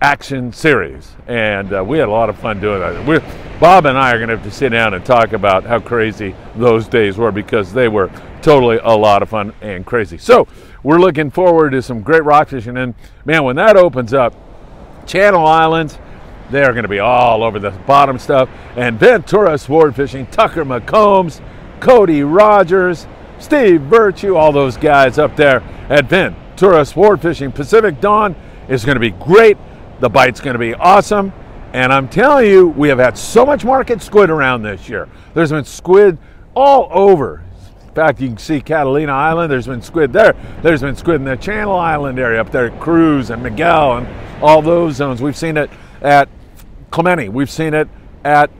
Action 0.01 0.53
Series, 0.53 1.13
and 1.27 1.73
uh, 1.73 1.83
we 1.83 1.99
had 1.99 2.09
a 2.09 2.13
lot 2.13 2.29
of 2.29 2.39
fun 2.39 2.61
doing 2.61 2.81
that. 2.81 3.07
We're, 3.07 3.23
Bob 3.59 3.87
and 3.87 3.97
I 3.97 4.13
are 4.13 4.19
going 4.19 4.29
to 4.29 4.37
have 4.37 4.45
to 4.45 4.51
sit 4.51 4.71
down 4.71 4.93
and 4.93 5.05
talk 5.05 5.33
about 5.33 5.65
how 5.65 5.81
crazy 5.81 6.35
those 6.57 6.87
days 6.89 7.17
were 7.17 7.33
because 7.33 7.73
they 7.73 7.89
were 7.89 8.11
totally 8.43 8.79
a 8.83 8.95
lot 8.95 9.23
of 9.23 9.31
fun 9.31 9.55
and 9.63 9.87
crazy. 9.87 10.19
So 10.19 10.47
we're 10.83 10.99
looking 10.99 11.31
forward 11.31 11.71
to 11.71 11.81
some 11.81 12.03
great 12.03 12.25
rock 12.25 12.49
fishing, 12.49 12.77
and 12.77 12.95
man, 13.25 13.45
when 13.45 13.57
that 13.57 13.77
opens 13.77 14.13
up, 14.13 14.35
Channel 15.07 15.47
Islands 15.47 15.99
they're 16.55 16.73
going 16.73 16.85
to 16.85 16.89
be 16.89 17.01
all 17.01 17.43
over 17.43 17.59
the 17.59 17.73
bottom 17.73 18.17
stuff. 18.17 18.49
And 18.77 18.99
Ventura 18.99 19.59
Sport 19.59 19.97
Fishing, 19.97 20.27
Tucker 20.27 20.65
McCombs, 20.65 21.43
Cody 21.81 22.23
Rogers, 22.23 23.09
Steve 23.41 23.83
Virtue, 23.83 24.37
all 24.37 24.53
those 24.53 24.77
guys 24.77 25.19
up 25.19 25.35
there 25.35 25.63
at 25.89 26.07
Ventura 26.07 26.85
Sport 26.85 27.21
Fishing. 27.21 27.51
Pacific 27.51 28.01
Dawn 28.01 28.37
is 28.69 28.85
going 28.85 28.95
to 28.95 29.01
be 29.01 29.11
great. 29.11 29.59
The 29.99 30.09
bite's 30.09 30.41
going 30.41 30.55
to 30.55 30.61
be 30.61 30.75
awesome. 30.75 31.33
And 31.73 31.93
I'm 31.93 32.09
telling 32.09 32.49
you, 32.49 32.69
we 32.69 32.89
have 32.89 33.01
had 33.01 33.19
so 33.19 33.45
much 33.45 33.65
market 33.65 34.01
squid 34.01 34.31
around 34.31 34.63
this 34.63 34.89
year. 34.89 35.09
There's 35.35 35.51
been 35.51 35.65
squid 35.65 36.19
all 36.55 36.89
over. 36.93 37.43
In 37.89 37.95
fact, 37.95 38.21
you 38.21 38.29
can 38.29 38.39
see 38.39 38.61
Catalina 38.61 39.13
Island. 39.13 39.51
There's 39.51 39.67
been 39.67 39.83
squid 39.83 40.13
there. 40.13 40.37
There's 40.63 40.83
been 40.83 40.95
squid 40.95 41.17
in 41.17 41.25
the 41.25 41.37
Channel 41.37 41.75
Island 41.75 42.21
area 42.21 42.41
up 42.41 42.53
there, 42.53 42.71
Cruz 42.79 43.31
and 43.31 43.43
Miguel 43.43 43.99
and 43.99 44.43
all 44.43 44.63
those 44.63 44.95
zones. 44.95 45.21
We've 45.21 45.37
seen 45.37 45.57
it 45.57 45.69
at 46.01 46.29
Clemente. 46.95 47.29
We've 47.29 47.51
seen 47.51 47.75
it 47.75 47.89
at 48.25 48.51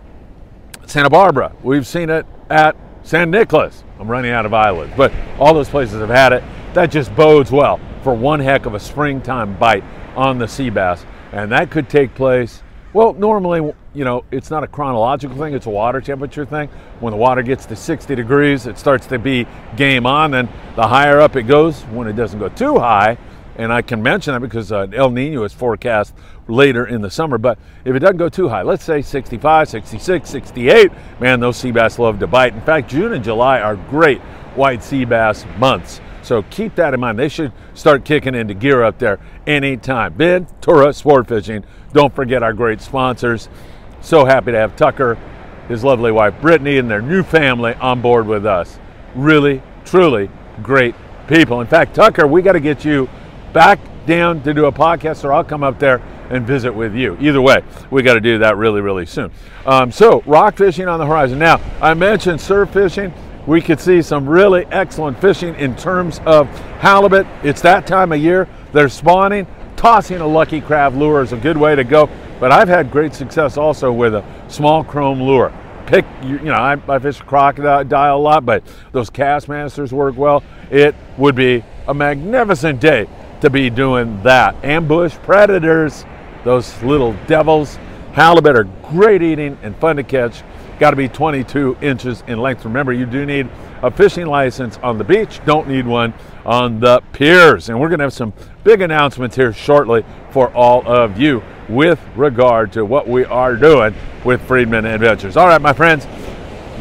Santa 0.87 1.09
Barbara. 1.09 1.53
We've 1.63 1.87
seen 1.87 2.11
it 2.11 2.27
at 2.51 2.75
San 3.05 3.31
Nicolas. 3.31 3.85
I'm 4.01 4.11
running 4.11 4.33
out 4.33 4.45
of 4.45 4.53
islands, 4.53 4.93
but 4.97 5.13
all 5.39 5.55
those 5.55 5.69
places 5.69 6.01
have 6.01 6.09
had 6.09 6.33
it. 6.33 6.43
That 6.75 6.91
just 6.91 7.15
bodes 7.15 7.53
well 7.53 7.79
for 8.03 8.13
one 8.13 8.41
heck 8.41 8.67
of 8.67 8.75
a 8.75 8.81
springtime 8.81 9.57
bite 9.57 9.85
on 10.17 10.39
the 10.39 10.49
sea 10.49 10.69
bass. 10.69 11.07
And 11.31 11.53
that 11.53 11.71
could 11.71 11.89
take 11.89 12.13
place, 12.17 12.61
well, 12.93 13.13
normally, 13.13 13.73
you 13.95 14.05
know, 14.05 14.25
it's 14.33 14.51
not 14.51 14.65
a 14.65 14.67
chronological 14.67 15.37
thing, 15.37 15.55
it's 15.55 15.67
a 15.67 15.71
water 15.71 16.01
temperature 16.01 16.45
thing. 16.45 16.69
When 16.99 17.13
the 17.13 17.17
water 17.17 17.43
gets 17.43 17.67
to 17.67 17.77
60 17.77 18.17
degrees, 18.17 18.67
it 18.67 18.79
starts 18.79 19.07
to 19.07 19.19
be 19.21 19.47
game 19.77 20.07
on. 20.07 20.33
Then 20.33 20.49
the 20.75 20.89
higher 20.89 21.21
up 21.21 21.37
it 21.37 21.45
goes, 21.45 21.83
when 21.83 22.09
it 22.09 22.17
doesn't 22.17 22.41
go 22.41 22.49
too 22.49 22.81
high, 22.81 23.17
And 23.57 23.73
I 23.73 23.83
can 23.83 24.03
mention 24.03 24.35
that 24.35 24.41
because 24.41 24.73
uh, 24.73 24.87
El 24.93 25.11
Nino 25.11 25.45
is 25.45 25.53
forecast 25.53 26.15
later 26.49 26.87
in 26.87 27.01
the 27.01 27.11
summer. 27.11 27.39
But 27.39 27.59
if 27.85 27.95
it 27.95 28.01
doesn't 28.01 28.17
go 28.17 28.29
too 28.29 28.49
high, 28.49 28.63
let's 28.63 28.85
say 28.85 29.01
65, 29.01 29.69
66, 29.69 30.29
68, 30.29 30.91
man, 31.21 31.41
those 31.41 31.57
sea 31.57 31.71
bass 31.71 31.99
love 31.99 32.19
to 32.19 32.27
bite. 32.27 32.55
In 32.55 32.61
fact, 32.63 32.91
June 32.91 33.13
and 33.13 33.23
July 33.23 33.61
are 33.61 33.77
great 33.77 34.21
white 34.57 34.83
sea 34.83 35.05
bass 35.05 35.45
months. 35.59 36.01
So 36.23 36.43
keep 36.45 36.75
that 36.77 36.95
in 36.95 37.01
mind. 37.01 37.19
They 37.19 37.29
should 37.29 37.53
start 37.75 38.05
kicking 38.05 38.35
into 38.35 38.55
gear 38.55 38.83
up 38.83 38.99
there 38.99 39.21
anytime. 39.47 40.15
Ventura 40.15 40.93
Sport 40.93 41.29
Fishing. 41.29 41.65
Don't 41.93 42.15
forget 42.15 42.43
our 42.43 42.55
great 42.55 42.81
sponsors. 42.81 43.49
So 44.01 44.25
happy 44.25 44.53
to 44.53 44.59
have 44.59 44.75
Tucker, 44.75 45.19
his 45.69 45.85
lovely 45.85 46.13
wife 46.13 46.35
Brittany, 46.41 46.79
and 46.79 46.91
their 46.91 47.03
new 47.03 47.23
family 47.23 47.75
on 47.75 48.01
board 48.01 48.27
with 48.27 48.47
us. 48.47 48.79
Really, 49.15 49.63
truly 49.85 50.31
great 50.63 50.95
people. 51.29 51.61
In 51.61 51.67
fact, 51.67 51.95
Tucker, 51.95 52.27
we 52.27 52.43
got 52.43 52.53
to 52.53 52.61
get 52.61 52.85
you 52.85 53.09
back 53.55 53.79
down 54.05 54.43
to 54.43 54.53
do 54.53 54.67
a 54.67 54.73
podcast, 54.73 55.25
or 55.25 55.33
I'll 55.33 55.45
come 55.45 55.63
up 55.63 55.79
there 55.79 56.03
and 56.29 56.47
visit 56.47 56.75
with 56.75 56.95
you. 56.95 57.17
Either 57.21 57.41
way, 57.41 57.63
we 57.91 58.03
got 58.03 58.15
to 58.15 58.21
do 58.21 58.39
that 58.39 58.57
really, 58.57 58.83
really 58.83 59.07
soon. 59.07 59.31
Um, 59.65 59.91
so, 59.91 60.23
rock 60.27 60.59
fishing 60.59 60.89
on 60.89 60.99
the 60.99 61.07
horizon. 61.07 61.39
Now, 61.39 61.61
I 61.81 61.95
mentioned 61.95 62.41
surf 62.41 62.71
fishing. 62.71 63.15
We 63.47 63.63
could 63.63 63.81
see 63.81 64.03
some 64.03 64.29
really 64.29 64.67
excellent 64.67 65.21
fishing 65.21 65.55
in 65.55 65.77
terms 65.77 66.21
of 66.27 66.49
halibut. 66.81 67.27
It's 67.43 67.63
that 67.63 67.87
time 67.87 68.13
of 68.13 68.21
year. 68.21 68.49
They're 68.73 68.89
spawning. 68.89 69.47
Tossing 69.77 70.21
a 70.21 70.27
Lucky 70.27 70.61
Craft 70.61 70.97
lure 70.97 71.23
is 71.23 71.33
a 71.33 71.37
good 71.37 71.57
way 71.57 71.77
to 71.77 71.85
go. 71.85 72.09
But 72.41 72.53
I've 72.53 72.69
had 72.69 72.91
great 72.91 73.15
success 73.15 73.57
also 73.57 73.93
with 73.93 74.15
a 74.15 74.25
small 74.49 74.83
chrome 74.83 75.23
lure. 75.23 75.53
Pick, 75.87 76.07
you 76.23 76.39
know, 76.39 76.55
I, 76.55 76.81
I 76.89 76.99
fish 76.99 77.21
Krocodile 77.21 78.15
a 78.15 78.19
lot, 78.19 78.47
but 78.47 78.65
those 78.93 79.11
Kastmasters 79.11 79.93
work 79.93 80.17
well. 80.17 80.43
It 80.71 80.95
would 81.19 81.35
be 81.35 81.63
a 81.87 81.93
magnificent 81.93 82.81
day 82.81 83.07
to 83.41 83.51
be 83.51 83.71
doing 83.71 84.23
that. 84.23 84.57
Ambush 84.65 85.15
predators, 85.17 86.05
those 86.45 86.83
little 86.83 87.15
devils. 87.27 87.79
Halibut 88.13 88.57
are 88.57 88.65
great 88.65 89.23
eating 89.23 89.59
and 89.63 89.77
fun 89.77 89.97
to 89.97 90.03
catch. 90.03 90.43
Got 90.79 90.91
to 90.91 90.97
be 90.97 91.09
22 91.09 91.77
inches 91.81 92.23
in 92.27 92.39
length. 92.39 92.65
Remember, 92.65 92.93
you 92.93 93.07
do 93.07 93.27
need 93.27 93.49
a 93.83 93.91
fishing 93.91 94.27
license 94.27 94.79
on 94.79 94.99
the 94.99 95.05
beach, 95.05 95.41
don't 95.45 95.69
need 95.69 95.87
one 95.87 96.15
on 96.47 96.81
the 96.81 97.03
piers. 97.13 97.69
And 97.69 97.79
we're 97.79 97.89
going 97.89 97.99
to 97.99 98.05
have 98.05 98.13
some 98.13 98.33
big 98.65 98.81
announcements 98.81 99.37
here 99.37 99.53
shortly 99.53 100.05
for 100.31 100.53
all 100.55 100.87
of 100.87 101.19
you 101.19 101.43
with 101.69 102.01
regard 102.17 102.73
to 102.73 102.85
what 102.85 103.09
we 103.09 103.25
are 103.25 103.57
doing 103.57 103.95
with 104.25 104.41
Freedman 104.43 104.85
Adventures. 104.85 105.37
All 105.37 105.47
right, 105.47 105.61
my 105.61 105.73
friends, 105.73 106.07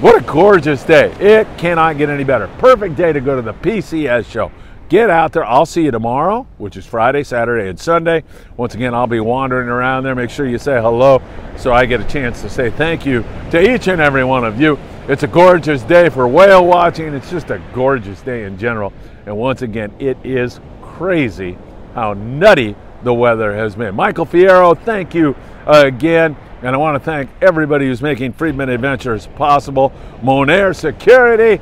what 0.01 0.22
a 0.22 0.25
gorgeous 0.25 0.83
day. 0.83 1.12
It 1.19 1.48
cannot 1.57 1.98
get 1.98 2.10
any 2.10 2.24
better. 2.24 2.48
Perfect 2.57 2.95
day 2.95 3.13
to 3.13 3.22
go 3.22 3.36
to 3.36 3.41
the 3.41 3.53
PCS 3.53 4.25
show 4.25 4.51
get 4.93 5.09
out 5.09 5.31
there. 5.31 5.43
I'll 5.43 5.65
see 5.65 5.85
you 5.85 5.89
tomorrow, 5.89 6.45
which 6.59 6.77
is 6.77 6.85
Friday, 6.85 7.23
Saturday, 7.23 7.67
and 7.67 7.79
Sunday. 7.79 8.23
Once 8.57 8.75
again, 8.75 8.93
I'll 8.93 9.07
be 9.07 9.19
wandering 9.19 9.67
around 9.67 10.03
there. 10.03 10.13
Make 10.13 10.29
sure 10.29 10.47
you 10.47 10.59
say 10.59 10.79
hello 10.79 11.19
so 11.57 11.73
I 11.73 11.88
get 11.88 12.00
a 12.00 12.03
chance 12.03 12.41
to 12.43 12.50
say 12.50 12.69
thank 12.69 13.03
you 13.03 13.25
to 13.50 13.73
each 13.73 13.88
and 13.88 14.00
every 14.00 14.23
one 14.23 14.43
of 14.45 14.62
you. 14.62 14.77
It's 15.07 15.23
a 15.23 15.27
gorgeous 15.27 15.81
day 15.81 16.09
for 16.09 16.27
whale 16.27 16.63
watching. 16.67 17.12
It's 17.15 17.31
just 17.31 17.50
a 17.50 17.59
gorgeous 17.73 18.21
day 18.21 18.43
in 18.43 18.55
general. 18.59 18.93
And 19.25 19.35
once 19.35 19.63
again, 19.63 19.91
it 19.97 20.15
is 20.23 20.59
crazy 20.83 21.57
how 21.95 22.13
nutty 22.13 22.75
the 23.01 23.15
weather 23.15 23.51
has 23.51 23.75
been. 23.75 23.95
Michael 23.95 24.27
Fierro, 24.27 24.79
thank 24.79 25.15
you 25.15 25.35
again. 25.65 26.38
And 26.62 26.75
I 26.75 26.77
want 26.77 27.01
to 27.01 27.03
thank 27.03 27.31
everybody 27.41 27.88
who's 27.88 28.03
making 28.03 28.33
Freedman 28.33 28.69
Adventures 28.69 29.25
possible. 29.25 29.91
Monair 30.21 30.75
Security, 30.75 31.59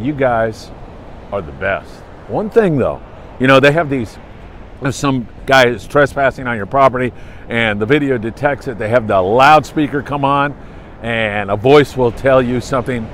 you 0.00 0.14
guys 0.14 0.70
are 1.30 1.42
the 1.42 1.52
best. 1.52 1.99
One 2.30 2.48
thing 2.48 2.78
though, 2.78 3.02
you 3.40 3.48
know, 3.48 3.58
they 3.58 3.72
have 3.72 3.90
these, 3.90 4.16
if 4.82 4.94
some 4.94 5.26
guy 5.46 5.66
is 5.66 5.84
trespassing 5.88 6.46
on 6.46 6.56
your 6.56 6.66
property 6.66 7.12
and 7.48 7.80
the 7.80 7.86
video 7.86 8.18
detects 8.18 8.68
it, 8.68 8.78
they 8.78 8.88
have 8.88 9.08
the 9.08 9.20
loudspeaker 9.20 10.00
come 10.00 10.24
on 10.24 10.52
and 11.02 11.50
a 11.50 11.56
voice 11.56 11.96
will 11.96 12.12
tell 12.12 12.40
you 12.40 12.60
something. 12.60 13.04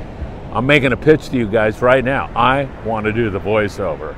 I'm 0.53 0.67
making 0.67 0.93
a 0.93 0.99
pitch 0.99 1.31
to 1.31 1.37
you 1.39 1.49
guys 1.49 1.81
right 1.81 2.05
now. 2.05 2.31
I 2.37 2.65
want 2.85 3.07
to 3.07 3.13
do 3.13 3.31
the 3.31 3.41
voiceover. 3.41 4.15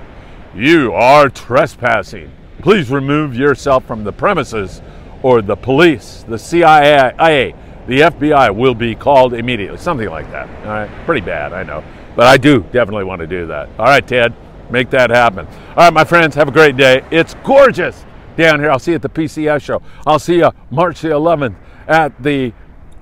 You 0.52 0.92
are 0.94 1.28
trespassing. 1.28 2.32
Please 2.60 2.90
remove 2.90 3.36
yourself 3.36 3.84
from 3.84 4.02
the 4.02 4.12
premises 4.12 4.82
or 5.22 5.42
the 5.42 5.56
police, 5.56 6.24
the 6.26 6.38
CIA, 6.38 7.54
the 7.86 8.00
FBI 8.00 8.52
will 8.54 8.74
be 8.74 8.96
called 8.96 9.32
immediately. 9.32 9.78
Something 9.78 10.10
like 10.10 10.28
that. 10.32 10.48
All 10.66 10.72
right. 10.72 10.90
Pretty 11.06 11.24
bad, 11.24 11.52
I 11.52 11.62
know. 11.62 11.84
But 12.16 12.26
I 12.26 12.36
do 12.36 12.62
definitely 12.72 13.04
want 13.04 13.20
to 13.20 13.28
do 13.28 13.46
that. 13.46 13.68
All 13.78 13.86
right, 13.86 14.06
Ted 14.06 14.34
make 14.70 14.90
that 14.90 15.10
happen. 15.10 15.46
All 15.70 15.84
right, 15.84 15.92
my 15.92 16.04
friends, 16.04 16.34
have 16.34 16.48
a 16.48 16.52
great 16.52 16.76
day. 16.76 17.04
It's 17.10 17.34
gorgeous 17.44 18.04
down 18.36 18.60
here. 18.60 18.70
I'll 18.70 18.78
see 18.78 18.92
you 18.92 18.96
at 18.96 19.02
the 19.02 19.08
PCS 19.08 19.62
show. 19.62 19.82
I'll 20.06 20.18
see 20.18 20.36
you 20.38 20.50
March 20.70 21.00
the 21.00 21.08
11th 21.08 21.56
at 21.86 22.22
the 22.22 22.52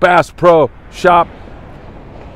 Bass 0.00 0.30
Pro 0.30 0.70
Shop. 0.90 1.28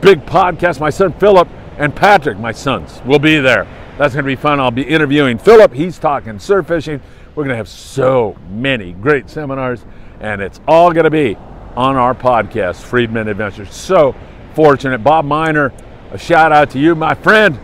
Big 0.00 0.24
podcast. 0.26 0.80
My 0.80 0.90
son 0.90 1.12
Philip 1.14 1.48
and 1.78 1.94
Patrick, 1.94 2.38
my 2.38 2.52
sons, 2.52 3.00
will 3.04 3.18
be 3.18 3.38
there. 3.38 3.66
That's 3.98 4.14
going 4.14 4.24
to 4.24 4.30
be 4.30 4.36
fun. 4.36 4.60
I'll 4.60 4.70
be 4.70 4.82
interviewing 4.82 5.38
Philip. 5.38 5.72
He's 5.74 5.98
talking 5.98 6.38
surf 6.38 6.68
fishing. 6.68 7.00
We're 7.34 7.44
going 7.44 7.50
to 7.50 7.56
have 7.56 7.68
so 7.68 8.36
many 8.48 8.92
great 8.92 9.30
seminars, 9.30 9.84
and 10.20 10.40
it's 10.40 10.60
all 10.66 10.92
going 10.92 11.04
to 11.04 11.10
be 11.10 11.36
on 11.76 11.96
our 11.96 12.14
podcast, 12.14 12.82
Freedman 12.82 13.28
Adventures. 13.28 13.72
So 13.72 14.14
fortunate. 14.54 15.04
Bob 15.04 15.24
Miner, 15.24 15.72
a 16.10 16.18
shout 16.18 16.50
out 16.50 16.70
to 16.70 16.78
you, 16.78 16.94
my 16.94 17.14
friend. 17.14 17.58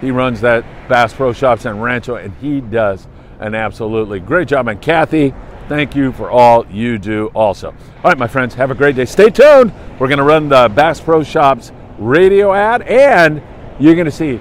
He 0.00 0.10
runs 0.10 0.40
that 0.40 0.64
Bass 0.92 1.14
Pro 1.14 1.32
Shops 1.32 1.64
in 1.64 1.80
Rancho, 1.80 2.16
and 2.16 2.34
he 2.34 2.60
does 2.60 3.08
an 3.40 3.54
absolutely 3.54 4.20
great 4.20 4.46
job. 4.46 4.68
And 4.68 4.78
Kathy, 4.78 5.32
thank 5.66 5.96
you 5.96 6.12
for 6.12 6.30
all 6.30 6.66
you 6.66 6.98
do 6.98 7.28
also. 7.28 7.68
All 7.70 8.10
right, 8.10 8.18
my 8.18 8.26
friends, 8.26 8.52
have 8.56 8.70
a 8.70 8.74
great 8.74 8.94
day. 8.94 9.06
Stay 9.06 9.30
tuned. 9.30 9.72
We're 9.98 10.08
going 10.08 10.18
to 10.18 10.22
run 10.22 10.50
the 10.50 10.70
Bass 10.74 11.00
Pro 11.00 11.22
Shops 11.22 11.72
radio 11.96 12.52
ad, 12.52 12.82
and 12.82 13.42
you're 13.80 13.94
going 13.94 14.04
to 14.04 14.10
see 14.10 14.38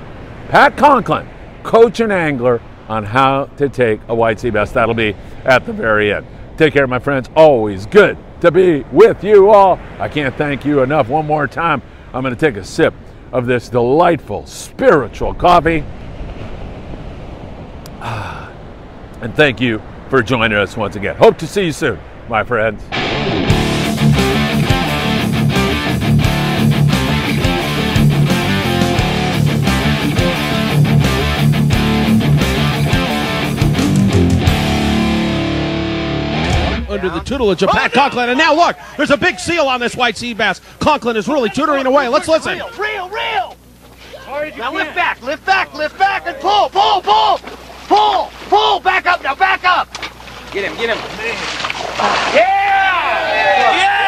Pat 0.50 0.76
Conklin, 0.76 1.26
coach 1.64 2.02
and 2.02 2.12
angler, 2.12 2.62
on 2.90 3.06
how 3.06 3.46
to 3.56 3.70
take 3.70 4.02
a 4.10 4.14
white 4.14 4.38
sea 4.38 4.50
bass. 4.50 4.74
That'll 4.74 4.94
be 4.94 5.16
at 5.46 5.66
the 5.66 5.72
very 5.72 6.14
end. 6.14 6.28
Take 6.58 6.74
care, 6.74 6.86
my 6.86 7.00
friends. 7.00 7.30
Always 7.34 7.86
good 7.86 8.18
to 8.42 8.52
be 8.52 8.82
with 8.92 9.24
you 9.24 9.52
all. 9.52 9.80
I 10.00 10.10
can't 10.10 10.36
thank 10.36 10.66
you 10.66 10.82
enough. 10.82 11.08
One 11.08 11.26
more 11.26 11.48
time, 11.48 11.82
I'm 12.14 12.24
going 12.24 12.36
to 12.36 12.40
take 12.40 12.58
a 12.58 12.66
sip 12.66 12.94
of 13.32 13.46
this 13.46 13.70
delightful 13.70 14.46
spiritual 14.48 15.34
coffee. 15.34 15.86
And 19.22 19.36
thank 19.36 19.62
you 19.62 19.80
for 20.10 20.24
joining 20.24 20.58
us 20.58 20.76
once 20.76 20.96
again. 20.96 21.16
Hope 21.16 21.38
to 21.38 21.46
see 21.46 21.66
you 21.66 21.72
soon, 21.72 22.00
my 22.28 22.44
friends. 22.44 22.82
under 36.90 37.10
the 37.10 37.20
tutelage 37.22 37.64
of 37.64 37.70
Pat 37.70 37.94
Conklin. 37.94 38.30
And 38.30 38.38
now 38.38 38.54
look, 38.54 38.76
there's 38.98 39.12
a 39.12 39.18
big 39.18 39.40
seal 39.40 39.68
on 39.68 39.80
this 39.80 39.96
white 39.96 40.18
sea 40.18 40.34
bass. 40.34 40.60
Conklin 40.80 41.16
is 41.16 41.28
really 41.28 41.50
tutoring 41.50 41.86
away. 41.86 42.08
Let's 42.08 42.28
listen. 42.28 42.58
Real, 42.58 42.70
real, 42.78 43.10
real. 43.10 43.58
Now 44.58 44.74
lift 44.74 44.96
back, 44.96 45.22
lift 45.22 45.46
back, 45.46 45.74
lift 45.74 45.98
back, 45.98 46.26
and 46.26 46.38
pull, 46.40 46.70
pull, 46.70 47.02
pull, 47.02 47.38
pull, 47.92 48.32
pull. 48.50 48.80
Back 48.80 49.06
up 49.06 49.22
now, 49.22 49.36
back 49.36 49.64
up. 49.66 49.92
Get 50.52 50.64
him, 50.64 50.76
get 50.78 50.90
him. 50.90 50.98
Yeah! 52.34 52.72
Yeah! 53.76 54.02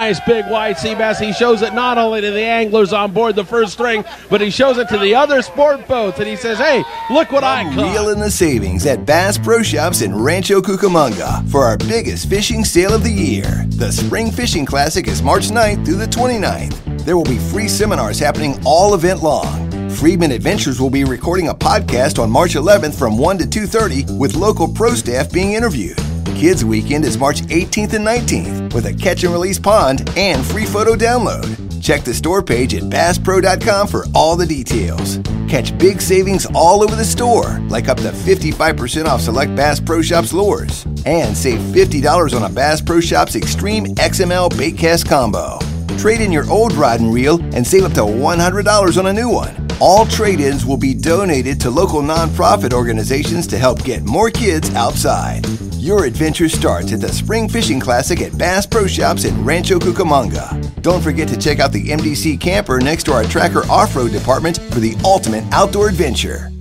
Nice 0.00 0.20
big 0.26 0.44
white 0.50 0.76
sea 0.76 0.94
bass. 0.94 1.18
He 1.18 1.32
shows 1.32 1.62
it 1.62 1.72
not 1.72 1.96
only 1.96 2.20
to 2.20 2.30
the 2.30 2.42
anglers 2.42 2.92
on 2.92 3.12
board 3.12 3.36
the 3.36 3.44
first 3.44 3.72
string, 3.72 4.04
but 4.28 4.42
he 4.42 4.50
shows 4.50 4.76
it 4.76 4.86
to 4.90 4.98
the 4.98 5.14
other 5.14 5.40
sport 5.40 5.88
boats. 5.88 6.18
And 6.18 6.28
he 6.28 6.36
says, 6.36 6.58
hey, 6.58 6.84
look 7.10 7.32
what 7.32 7.42
i'm 7.42 7.74
caught. 7.74 7.90
Reel 7.90 8.10
in 8.10 8.18
the 8.18 8.30
savings 8.30 8.84
at 8.84 9.06
Bass 9.06 9.38
Pro 9.38 9.62
Shops 9.62 10.02
in 10.02 10.14
Rancho 10.14 10.60
Cucamonga 10.60 11.48
for 11.50 11.64
our 11.64 11.78
biggest 11.78 12.28
fishing 12.28 12.66
sale 12.66 12.92
of 12.92 13.02
the 13.02 13.10
year. 13.10 13.64
The 13.68 13.90
Spring 13.90 14.30
Fishing 14.30 14.66
Classic 14.66 15.08
is 15.08 15.22
March 15.22 15.48
9th 15.48 15.86
through 15.86 15.96
the 15.96 16.06
29th. 16.06 17.04
There 17.06 17.16
will 17.16 17.24
be 17.24 17.38
free 17.38 17.68
seminars 17.68 18.18
happening 18.18 18.60
all 18.66 18.94
event 18.94 19.22
long. 19.22 19.63
Freedman 19.94 20.32
Adventures 20.32 20.80
will 20.80 20.90
be 20.90 21.04
recording 21.04 21.48
a 21.48 21.54
podcast 21.54 22.20
on 22.20 22.30
March 22.30 22.54
11th 22.54 22.94
from 22.94 23.16
1 23.16 23.38
to 23.38 23.46
2:30 23.46 24.18
with 24.18 24.34
local 24.34 24.66
pro 24.66 24.94
staff 24.94 25.30
being 25.30 25.52
interviewed. 25.52 25.96
Kids 26.34 26.64
Weekend 26.64 27.04
is 27.04 27.16
March 27.16 27.42
18th 27.42 27.94
and 27.94 28.04
19th 28.04 28.74
with 28.74 28.86
a 28.86 28.92
catch 28.92 29.22
and 29.22 29.32
release 29.32 29.58
pond 29.58 30.10
and 30.16 30.44
free 30.44 30.66
photo 30.66 30.96
download. 30.96 31.46
Check 31.80 32.02
the 32.02 32.12
store 32.12 32.42
page 32.42 32.74
at 32.74 32.82
basspro.com 32.84 33.86
for 33.86 34.06
all 34.14 34.36
the 34.36 34.46
details. 34.46 35.20
Catch 35.48 35.78
big 35.78 36.00
savings 36.00 36.46
all 36.54 36.82
over 36.82 36.96
the 36.96 37.04
store, 37.04 37.60
like 37.68 37.88
up 37.88 37.98
to 37.98 38.10
55% 38.10 39.06
off 39.06 39.20
select 39.20 39.54
Bass 39.54 39.78
Pro 39.78 40.02
Shops 40.02 40.32
lures, 40.32 40.86
and 41.06 41.36
save 41.36 41.60
$50 41.60 42.34
on 42.34 42.42
a 42.42 42.48
Bass 42.48 42.80
Pro 42.80 43.00
Shops 43.00 43.36
Extreme 43.36 43.94
XML 43.94 44.50
Baitcast 44.50 45.08
combo. 45.08 45.58
Trade 45.98 46.20
in 46.20 46.32
your 46.32 46.50
old 46.50 46.72
rod 46.72 47.00
and 47.00 47.14
reel 47.14 47.40
and 47.54 47.64
save 47.66 47.84
up 47.84 47.92
to 47.92 48.00
$100 48.00 48.98
on 48.98 49.06
a 49.06 49.12
new 49.12 49.28
one. 49.28 49.63
All 49.80 50.06
trade 50.06 50.40
ins 50.40 50.64
will 50.64 50.76
be 50.76 50.94
donated 50.94 51.60
to 51.60 51.70
local 51.70 52.00
nonprofit 52.00 52.72
organizations 52.72 53.46
to 53.48 53.58
help 53.58 53.82
get 53.82 54.04
more 54.04 54.30
kids 54.30 54.72
outside. 54.74 55.46
Your 55.74 56.04
adventure 56.04 56.48
starts 56.48 56.92
at 56.92 57.00
the 57.00 57.08
Spring 57.08 57.48
Fishing 57.48 57.80
Classic 57.80 58.22
at 58.22 58.38
Bass 58.38 58.66
Pro 58.66 58.86
Shops 58.86 59.24
in 59.24 59.44
Rancho 59.44 59.78
Cucamonga. 59.78 60.80
Don't 60.80 61.02
forget 61.02 61.28
to 61.28 61.36
check 61.36 61.58
out 61.58 61.72
the 61.72 61.88
MDC 61.88 62.40
camper 62.40 62.78
next 62.80 63.04
to 63.04 63.12
our 63.12 63.24
Tracker 63.24 63.64
Off 63.70 63.96
Road 63.96 64.12
department 64.12 64.58
for 64.72 64.80
the 64.80 64.96
ultimate 65.04 65.44
outdoor 65.52 65.88
adventure. 65.88 66.53